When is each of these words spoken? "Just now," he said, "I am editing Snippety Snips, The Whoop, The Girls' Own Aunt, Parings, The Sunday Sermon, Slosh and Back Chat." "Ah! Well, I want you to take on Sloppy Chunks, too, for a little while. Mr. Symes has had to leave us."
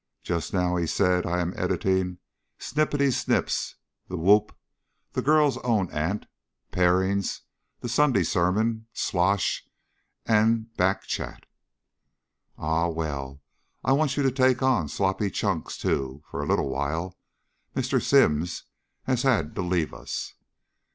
"Just 0.23 0.51
now," 0.51 0.77
he 0.77 0.87
said, 0.87 1.27
"I 1.27 1.41
am 1.41 1.53
editing 1.55 2.17
Snippety 2.57 3.11
Snips, 3.13 3.75
The 4.07 4.17
Whoop, 4.17 4.51
The 5.13 5.21
Girls' 5.21 5.59
Own 5.59 5.91
Aunt, 5.91 6.25
Parings, 6.71 7.41
The 7.81 7.87
Sunday 7.87 8.23
Sermon, 8.23 8.87
Slosh 8.93 9.63
and 10.25 10.75
Back 10.75 11.03
Chat." 11.03 11.45
"Ah! 12.57 12.87
Well, 12.87 13.43
I 13.83 13.91
want 13.91 14.17
you 14.17 14.23
to 14.23 14.31
take 14.31 14.63
on 14.63 14.89
Sloppy 14.89 15.29
Chunks, 15.29 15.77
too, 15.77 16.23
for 16.31 16.41
a 16.41 16.47
little 16.47 16.69
while. 16.69 17.15
Mr. 17.75 18.01
Symes 18.01 18.63
has 19.03 19.21
had 19.21 19.53
to 19.53 19.61
leave 19.61 19.93
us." 19.93 20.33